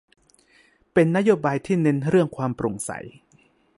[0.93, 2.91] เป็นนโยบายที่เน้นเรื่องความโปร่งใส